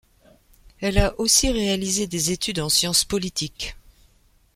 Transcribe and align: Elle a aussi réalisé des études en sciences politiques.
Elle 0.79 0.97
a 0.97 1.13
aussi 1.19 1.51
réalisé 1.51 2.07
des 2.07 2.31
études 2.31 2.59
en 2.59 2.69
sciences 2.69 3.05
politiques. 3.05 3.75